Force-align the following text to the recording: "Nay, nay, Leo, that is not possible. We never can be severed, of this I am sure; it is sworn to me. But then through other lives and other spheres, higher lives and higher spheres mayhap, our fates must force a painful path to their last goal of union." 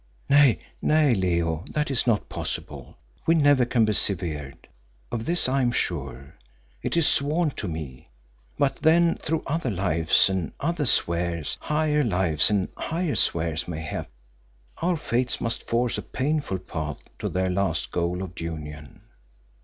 "Nay, 0.27 0.57
nay, 0.81 1.13
Leo, 1.13 1.63
that 1.69 1.91
is 1.91 2.07
not 2.07 2.27
possible. 2.27 2.97
We 3.27 3.35
never 3.35 3.65
can 3.65 3.85
be 3.85 3.93
severed, 3.93 4.67
of 5.11 5.25
this 5.25 5.47
I 5.47 5.61
am 5.61 5.71
sure; 5.71 6.39
it 6.81 6.97
is 6.97 7.05
sworn 7.07 7.51
to 7.51 7.67
me. 7.67 8.09
But 8.57 8.77
then 8.77 9.13
through 9.17 9.43
other 9.45 9.69
lives 9.69 10.27
and 10.27 10.53
other 10.59 10.87
spheres, 10.87 11.55
higher 11.59 12.03
lives 12.03 12.49
and 12.49 12.69
higher 12.75 13.13
spheres 13.13 13.67
mayhap, 13.67 14.09
our 14.77 14.97
fates 14.97 15.39
must 15.39 15.67
force 15.69 15.99
a 15.99 16.01
painful 16.01 16.57
path 16.57 17.01
to 17.19 17.29
their 17.29 17.51
last 17.51 17.91
goal 17.91 18.23
of 18.23 18.41
union." 18.41 19.01